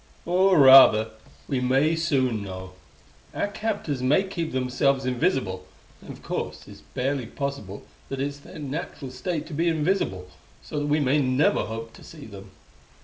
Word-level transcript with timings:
"Or, 0.25 0.57
rather, 0.57 1.11
we 1.47 1.59
may 1.59 1.95
soon 1.95 2.41
know. 2.41 2.71
Our 3.35 3.47
captors 3.49 4.01
may 4.01 4.23
keep 4.23 4.51
themselves 4.51 5.05
invisible; 5.05 5.67
and 6.01 6.09
of 6.09 6.23
course 6.23 6.67
it's 6.67 6.81
barely 6.95 7.27
possible 7.27 7.83
that 8.09 8.19
it's 8.19 8.39
their 8.39 8.57
natural 8.57 9.11
state 9.11 9.45
to 9.45 9.53
be 9.53 9.67
invisible, 9.67 10.29
so 10.63 10.79
that 10.79 10.87
we 10.87 10.99
may 10.99 11.21
never 11.21 11.65
hope 11.65 11.93
to 11.93 12.03
see 12.03 12.25
them. 12.25 12.49